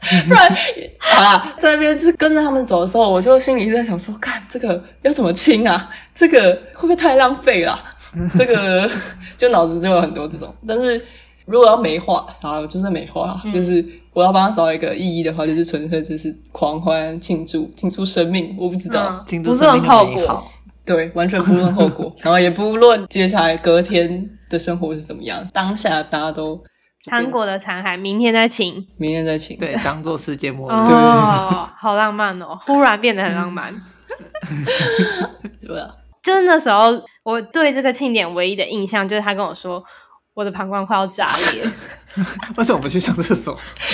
[0.28, 0.56] 不然
[1.00, 5.90] 好啦，在那边就是跟着他们走的时候，我就心里在想说，看这个要怎么清啊？
[6.14, 7.80] 这个会不会太浪费了？
[8.38, 8.90] 这个
[9.38, 11.02] 就脑子就有很多这种，但是。
[11.46, 13.84] 如果要美化，好，就是美化，嗯、就是
[14.14, 18.56] 我要帮他找一个意义的话，就是纯粹就是狂欢庆祝，庆祝生命。
[18.58, 20.46] 我不知道，嗯、不论后果，
[20.86, 26.64] 对，完全不论后果，然后也不论接下来隔天的生活是怎么样，当下大家都
[27.10, 33.74] 糖果的残骸，明天再请，明天再请，对， 当做世界末日，哦，好浪漫哦，忽然变得很浪漫，
[35.66, 35.90] 对啊，
[36.24, 39.84] 就是那时候我对这个庆典唯一的印象就是他跟我说。
[40.34, 41.62] 我的膀胱快要炸裂，
[42.56, 43.54] 为什么不去上厕所？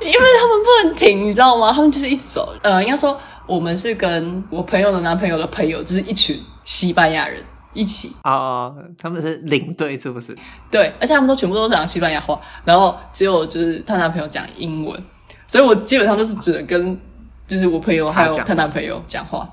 [0.00, 1.70] 因为他们不能停，你知道吗？
[1.70, 2.54] 他们就是一直走。
[2.62, 10.34] 呃，应该说我们是跟我朋友的男朋友的朋友，就是一群西班牙人一起哦，他们是领队是不是？
[10.70, 14.98] 对，而且他们都全部都讲西班牙话，然后只有就是她男朋友讲英文，
[15.46, 16.98] 所以我基本上都是只能跟
[17.46, 19.46] 就是我朋友还有她男朋友讲话。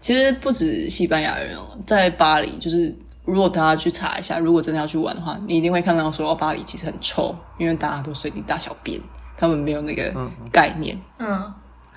[0.00, 2.94] 其实不止西班牙人哦，在巴黎就是。
[3.24, 8.98] 如果大家去查一下，如果真的要去玩的话，你一定会看到说巴黎其实很臭，因为大家都随地大小便，
[9.36, 10.10] 他们没有那个
[10.50, 10.98] 概念。
[11.18, 11.52] 嗯，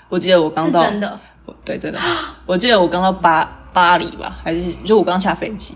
[0.09, 1.19] 我记得我刚到，真的，
[1.63, 1.97] 对，真的。
[2.45, 5.73] 我记得我刚到巴巴黎吧，还是就我刚下飞机，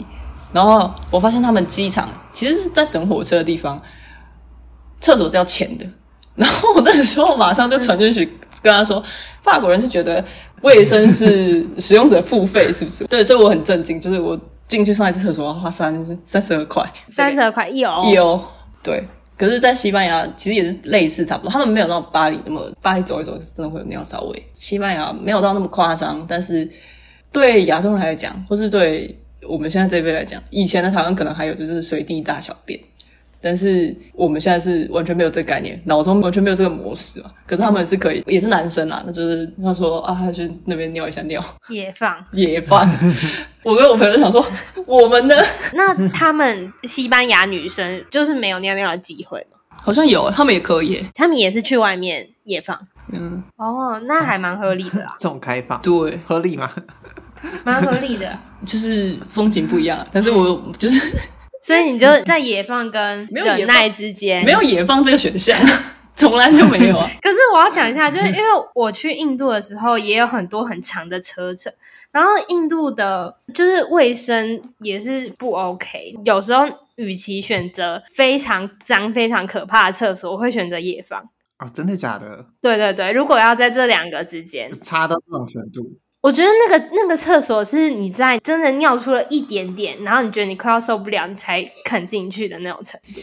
[0.51, 3.81] 然后我发现他们机场其实是在等火车的地方，
[4.99, 5.85] 厕所 是要钱的。
[6.35, 8.25] 然后我那时候马上就传进去
[8.61, 9.03] 跟他说，
[9.41, 10.23] 法国人是觉得
[10.61, 13.05] 卫生是使用者付费，是不是？
[13.05, 14.39] 对，所以我很震惊，就是我。
[14.67, 18.43] 进去上一次厕所要花三三十二块，三十二块一欧一欧。
[18.81, 24.49] 对，可是，在西班牙其实也是类似差不多，他们没有到巴黎那么，巴黎走一走真的会有尿骚味。
[24.53, 26.67] 西班牙没有到那么夸张，但是
[27.35, 29.13] 对亚洲人来讲，或是对
[29.45, 32.79] 我们现在这辈来讲，以前的台湾可能还有就是随地大小便。
[33.41, 37.31] 但是我们现在是完全没有这个概念，脑中完全没有这个模式啊。
[37.45, 42.89] 可是他们是可以，也是男生啊，那就是他说啊，他去那边尿一下尿，野放野放。
[43.63, 44.43] 我跟我朋友想说，
[44.87, 45.35] 我们呢？
[45.73, 49.57] 那他们西班牙女生就是没有尿尿的机会吗？
[49.69, 52.79] 好像有，他们也可以，他们也是去外面野放。
[53.11, 55.13] 嗯，哦，那还蛮合理的啊。
[55.19, 56.71] 这种开放，对，合理吗？
[57.63, 60.05] 蛮合理的，就是风景不一样。
[60.11, 61.17] 但是我就是。
[61.61, 65.57] 所以你就在野放跟 忍耐之间，没有野放这个选项，
[66.15, 67.09] 从来就没有啊。
[67.19, 68.43] 可是我要讲一下，就是因为
[68.75, 71.73] 我去印度的时候，也有很多很长的车程，
[72.11, 76.15] 然后印度的就是卫生也是不 OK。
[76.23, 76.65] 有时候，
[76.97, 81.19] 与其选择非常脏、非常可怕的厕所，我会选择野放。
[81.57, 82.45] 哦，真的假的？
[82.61, 85.97] 对对对，如果要在这两个之间，差到这种程度。
[86.25, 93.21] 我觉得那个那个厕所是你在真的尿出了一点点，然后你觉得你快要受不了，你才肯进去的那种程度。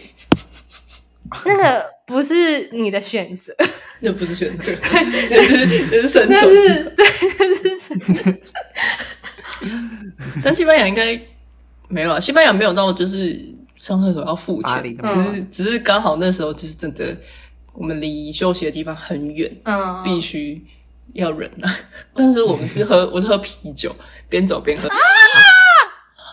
[1.44, 3.52] 那个不是你的选择，
[3.98, 7.04] 那不是选择，对，那是那是生存，对，
[7.40, 8.40] 那是生存。
[10.44, 11.20] 但西班牙应该
[11.88, 13.36] 没有啊，西班牙没有到就是
[13.80, 17.16] 上厕所要付钱，只是只是刚好那时候就是真的，
[17.72, 20.64] 我们离休息的地方很远，嗯，必须。
[21.14, 21.70] 要忍啊！
[22.14, 23.94] 但是我们是喝， 我是喝啤酒，
[24.28, 24.88] 边走边喝。
[24.88, 24.96] 啊！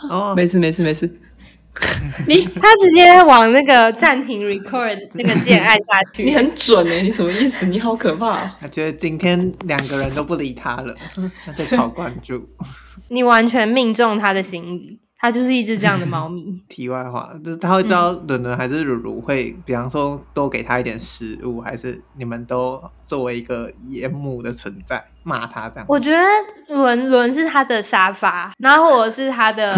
[0.10, 1.10] 哦，没事没事没事。
[2.28, 6.24] 你 他直接往那个暂停 record 那个键按下去。
[6.24, 7.02] 你很准哎！
[7.02, 7.66] 你什么意思？
[7.68, 8.52] 你好可怕哦！
[8.60, 10.94] 他觉得今天两个人都不理他了，
[11.46, 12.48] 他在讨关注。
[13.10, 15.00] 你完全命中他的心理。
[15.22, 16.42] 它就是一只这样的猫咪。
[16.70, 25.86] 题外话，就是他会知道伦伦还是鲁鲁会，比方说多给它一点食物，还是你们都作为一个严母的存在骂它这样？
[25.90, 26.26] 我觉得
[26.74, 29.76] 伦伦是它的沙发，然后我是它的，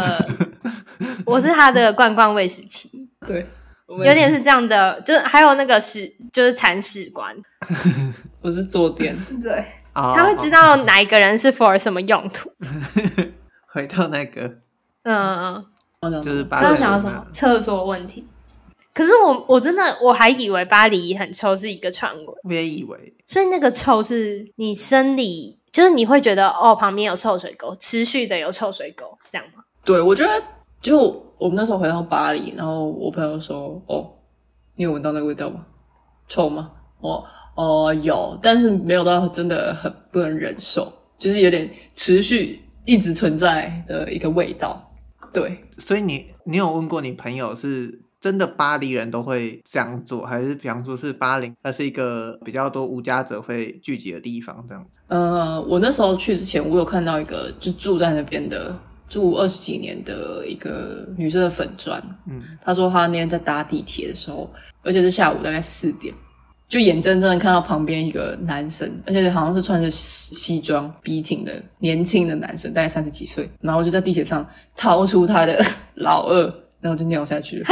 [1.26, 3.10] 我是它的罐罐喂食器。
[3.26, 3.48] 对，
[3.88, 7.36] 有点是这样的，就还有那个屎就是铲屎官，
[8.42, 9.18] 我是坐垫。
[9.42, 9.52] 对
[9.94, 12.52] ，oh, 他会知道哪一个人是 for 什么用途。
[13.74, 14.60] 回到那个。
[15.04, 15.66] 嗯
[16.02, 18.28] 嗯，就是巴黎想要什么厕所问题？
[18.94, 23.14] 可是我我真的我还以为巴黎很臭是一个传闻，我也以为。
[23.26, 29.64] 所以那个臭是你生理，就是你会觉得哦，旁边有臭水沟，持续的有臭水沟这样吗？
[29.86, 30.44] 对，我觉得
[30.82, 34.12] 就我们那时候回到巴黎，然后我朋友说：“哦，
[34.76, 35.66] 你有闻到那个味道吗？
[36.28, 37.24] 臭吗？”哦
[37.56, 44.91] 哦有，但是没有到真的很不能忍受，就是有点持续一直存在的一个味道。
[45.34, 55.00] 对，所以你你有问过你朋友是真的巴黎人都会这样做，还是比方说是巴黎，它是一个比较多无家者会聚集的地方这样子？
[55.08, 58.78] 呃，我那时候去之前，我有看到一个就住在那边的
[59.10, 64.52] 住二十几年的一个女生的粉砖，嗯，她说她那天在搭地铁的时候，
[64.84, 66.14] 而且是下午大概四点。
[66.72, 75.62] 就眼睁睁的看到旁边一个男生，而且好像是穿着西装笔挺的年轻的男生，大概三十几岁，然后就在地铁上掏出他的
[75.96, 76.42] 老二，
[76.80, 77.66] 然后就尿下去了。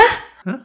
[0.47, 0.62] 嗯，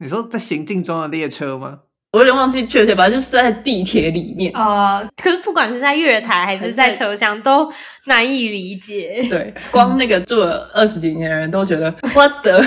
[0.00, 1.78] 你说在行进中的列车吗？
[2.12, 5.08] 我有点忘记确切，反正就是在地铁里面啊、呃。
[5.16, 7.72] 可是不管是在月台还是在车厢，都
[8.04, 9.26] 难以理解。
[9.30, 12.62] 对，光那个住了二十几年的人都觉得 What the。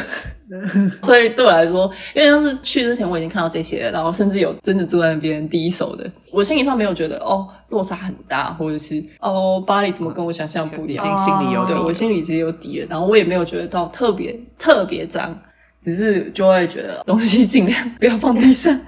[1.01, 15.39] 所以对我来说，因为当时去之前我已经看到这些，然后甚至有真的住在那边第一手的，我心理上没有觉得哦落差很大，或者是哦巴黎怎么跟我想象不一样，嗯、心里有对我心里其实有底了，然后我也没有觉得到特别特别脏，
[15.81, 18.79] 只是就会觉得东西尽量不要放地上。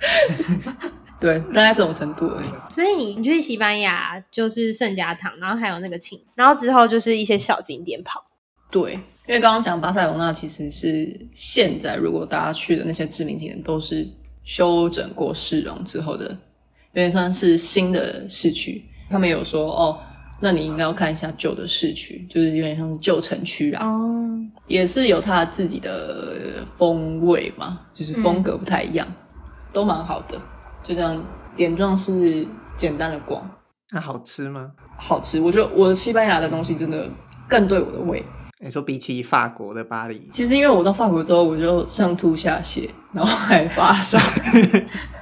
[1.20, 2.46] 对，大概这种程度而已。
[2.72, 8.24] 所以你你去西班牙就是圣家堂，然后还有那个琴，然后之后就是一些小景点跑。
[8.70, 14.08] 对，因为刚刚讲巴塞罗那其实是现在如果大家去的那些知名景点都是
[14.42, 18.82] 修整过市容之后的，有点算是新的市区。
[19.10, 20.00] 他们有说哦，
[20.40, 29.42] 那你应该要看一下旧的市区，就是有点像是旧城区啊，哦，也是有它自己的风味嘛，就是风格不太一样，嗯、
[29.74, 30.40] 都蛮好的。
[30.82, 31.22] 就这样，
[31.54, 32.46] 点状是
[32.78, 33.46] 简单的逛。
[33.90, 34.72] 那好吃吗？
[34.96, 37.06] 好吃，我觉得我的西班牙的东西真的
[37.46, 38.22] 更对我的胃。
[38.60, 44.18] 你说比起法国的巴黎，其实因为我到法国之后，我就上吐下泻，然后还发烧，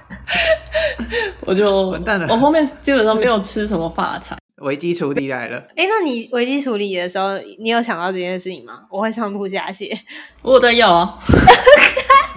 [1.44, 2.26] 我就完蛋了。
[2.30, 4.38] 我后面基本上没有吃什么法餐。
[4.62, 5.58] 危机处理来了。
[5.76, 8.80] 哎、欸，那你危机处理的时候，你有想到这件事情吗？
[8.90, 9.94] 我会上吐下泻，
[10.40, 11.18] 我有在要啊。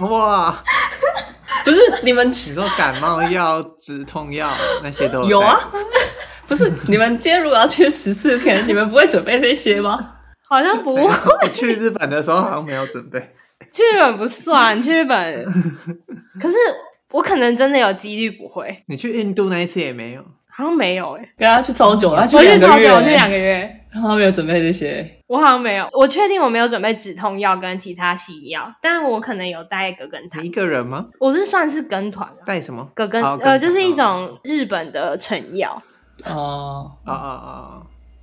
[0.00, 0.62] 哇！
[1.64, 4.50] 不是你们，你说感冒药、止痛药
[4.82, 5.58] 那些都有，有啊？
[6.46, 10.16] 不是你们今天如果要去十四天，你们不会准备这些吗？
[10.50, 11.48] 好像不会。
[11.50, 13.18] 去日本的时候好像没有准备。
[13.72, 15.44] 去日本不算，去日本。
[16.40, 16.56] 可是
[17.12, 18.82] 我可能真的有几率不会。
[18.86, 20.22] 你去印度那一次也没有？
[20.52, 21.30] 好像没有诶、欸。
[21.38, 22.66] 跟他去超久了，他去两个月、欸。
[22.66, 23.76] 我去超久，我去两个月。
[23.92, 25.86] 他没有准备这些，我好像没有。
[25.92, 30.44] 我确定我没有准备止痛药跟其他西药，但我可能有带葛根汤。
[30.44, 31.06] 一个人吗？
[31.18, 32.28] 我是算是跟团。
[32.46, 32.88] 带什么？
[32.94, 35.82] 葛根、哦、呃，就是一种日本的成药。
[36.24, 37.82] 哦啊啊啊！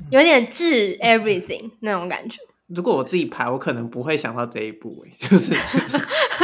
[0.09, 2.39] 有点治 everything 那种感觉。
[2.67, 5.55] 如果我自己排，我可能不会想到这一步诶， 就是，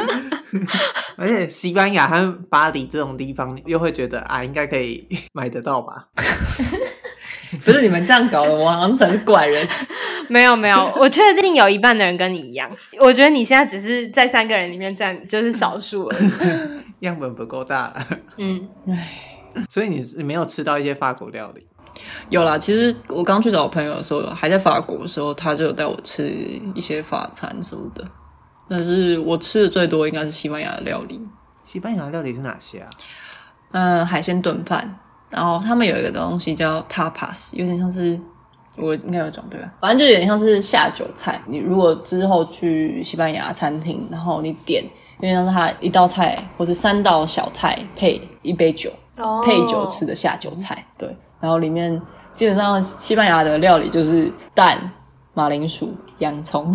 [1.17, 6.07] 而且西班牙和巴黎这种地方，又会觉得啊，应该可以 买得到吧？
[7.63, 9.67] 不是你们这样搞的，我好像成怪人。
[10.29, 12.71] 没有没有，我确定有一半的人跟你一样。
[12.99, 17.05] 我觉得你现在只是在三个人里面占，就是少数而已。
[17.05, 18.07] 样本不够大了。
[18.37, 19.09] 嗯，唉，
[19.69, 21.67] 所以你你没有吃到一些法国料理？
[22.29, 26.27] 有啦，其实我刚去找我朋友的时候，还在法国的时候，他就有带我吃
[26.75, 28.03] 一些法餐什么的。
[28.69, 31.21] 但是我吃的最多应该是西班牙的料理。
[31.63, 32.89] 西班牙的料理是哪些啊？
[33.71, 34.99] 嗯，海鲜炖饭。
[35.29, 38.19] 然后他们有一个东西叫 tapas，有点像是
[38.77, 39.73] 我应该有讲对吧？
[39.81, 41.41] 反正就有点像是下酒菜。
[41.47, 44.83] 你如果之后去西班牙餐厅，然后你点，
[45.17, 49.43] 有点像是它一道菜或是三道小菜配一杯酒，oh.
[49.43, 51.15] 配酒吃的下酒菜，对。
[51.43, 52.01] 然后里面
[52.33, 54.79] 基本上西班牙的料理就是蛋、
[55.33, 56.73] 马铃薯、洋葱，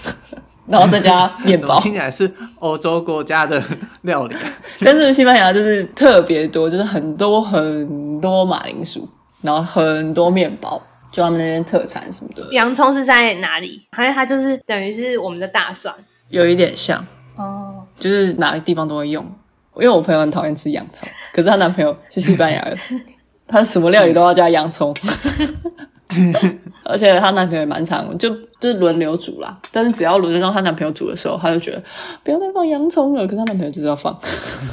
[0.66, 1.78] 然后再加 面包。
[1.82, 3.62] 听起来是欧洲国家的
[4.00, 4.34] 料理，
[4.82, 9.06] 但是西班牙就是特别多，就是很多很多马铃薯，
[9.42, 10.80] 然后很多面包，
[11.12, 12.42] 就他们那边特产什么的。
[12.54, 13.86] 洋葱是在哪里？
[13.98, 15.94] 因为它就是等于是我们的大蒜，
[16.30, 19.22] 有一点像哦，就是哪个地方都会用。
[19.76, 22.78] 因为我朋友很讨厌吃洋葱，可是她男朋友是西班牙人。
[23.50, 24.94] 她什么料理都要加洋葱，
[26.84, 28.30] 而且她男朋友也蛮常，就
[28.60, 29.58] 就是轮流煮啦。
[29.72, 31.82] 但是只要轮流到她男朋友煮的时候，她就觉得
[32.22, 33.26] 不要再放洋葱了。
[33.26, 34.16] 可是她男朋友就是要放，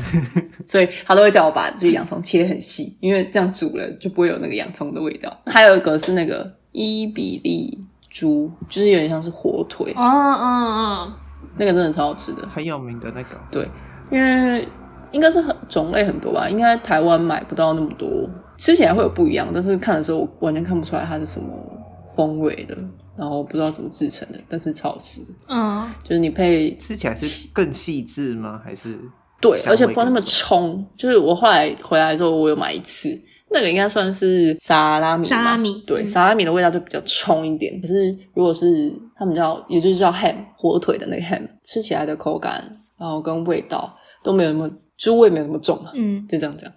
[0.68, 5.36] 所以她都会叫我把这个洋葱切很细，因为这样煮了就不会有那个洋葱的味道。
[5.48, 11.14] 还有一个是那个伊比利猪，就是有点像是火腿哦哦哦，
[11.58, 13.30] 那个真的超好吃的，很有名的那个。
[13.52, 13.68] 对，
[14.12, 14.68] 因为
[15.12, 18.30] 应该是很种类很多吧，应该台湾买不到那么多。
[18.58, 21.48] 吃起来会有不一样，但是看的时候我完全看不出来它是什么
[22.16, 22.78] 风味的，
[23.16, 25.28] 然后不知道怎么制成的，但是超好吃的。
[25.50, 28.60] 嗯，就是你配吃起来是更细致吗？
[28.64, 28.98] 还是
[29.40, 30.84] 对，而且不那么冲。
[30.98, 33.10] 就是我后来回来之后，我有买一次，
[33.52, 35.26] 那个应该算是萨拉米。
[35.26, 37.80] 萨拉米对，萨拉米的味道就比较冲一点。
[37.80, 42.64] 可是如果是他们叫，也就是叫 ham 火腿的那个 ham，吃起来的口感，
[42.98, 45.92] 然后跟味道都没有那么猪味，没有那么重啊。
[45.94, 46.72] 嗯，就这样讲。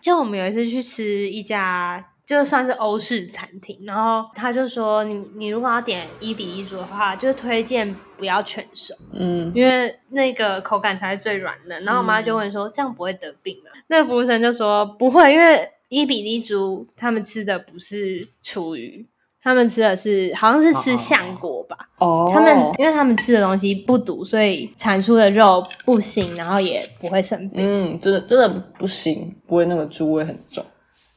[0.00, 11.80] 就我们有一次去吃一家，就算是欧式餐厅，然后他就说你，你你如果要点一比利猪的话，就推荐不要全熟，嗯，因为那个口感才是最软的。
[11.80, 13.70] 然后我妈就问说，嗯、这样不会得病吗？
[13.88, 19.04] 那个服务生就说不会，因为一比利猪他们吃的不是厨余。
[19.42, 27.52] 他们吃的是好像是吃橡果吧，哦，他们因为他们吃的东西不毒，所以产出的肉不腥，然后也不会生病。
[27.56, 30.64] 嗯，真的真的不腥，不会那个猪味很重。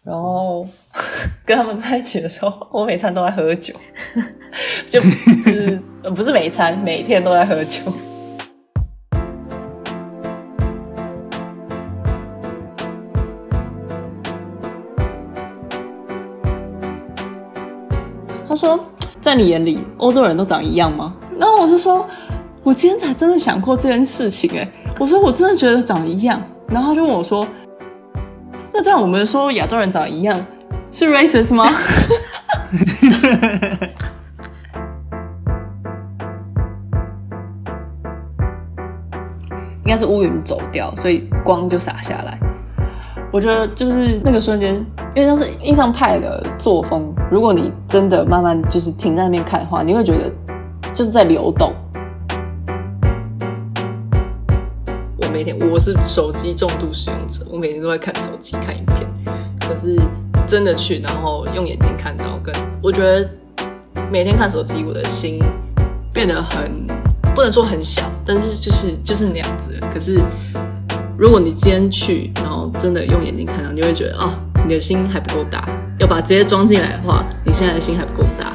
[0.04, 0.66] 然后
[1.46, 3.74] 跟他们在一起的时候，我每餐都在喝酒，
[4.90, 5.08] 就、就
[5.52, 5.82] 是
[6.16, 7.82] 不是每一餐，每天都在喝酒。
[18.54, 18.80] 他说
[19.20, 22.06] ：“在你眼里，欧洲人都长一样吗？”然后我就说
[22.62, 26.40] ：“我今天才真的想过这件事情。”哎，我说：“我真的觉得长一样。”
[26.70, 27.48] 然后他就问我说
[28.72, 30.46] ：“那这样我们说亚洲人长一样
[30.92, 31.68] 是 racist 吗？
[39.84, 42.40] 应该是乌云走掉，所以光就洒下来。
[43.34, 44.76] 我觉得就是那个瞬间，
[45.16, 50.32] 因为像是印象派的作风，如果你真的慢慢就是停在那边看的话，你会觉得
[50.94, 51.74] 就是在流动。
[55.18, 59.10] 我每天我是手机重度使用者，我每天都在看手机看影片，
[59.60, 60.00] 可是
[60.46, 62.54] 真的去然后用眼睛看到，跟
[62.84, 63.28] 我觉得
[64.12, 65.40] 每天看手机，我的心
[66.14, 66.86] 变得很。
[67.34, 69.76] 不能说很小，但是就是就是那样子。
[69.92, 70.22] 可是
[71.18, 72.32] 如果你今天去，
[72.84, 74.34] 真的用眼睛看到，你会觉得哦，
[74.68, 75.64] 你的心还不够大。
[76.00, 78.53] 要把直接装进来的话，你现在的心还不够大。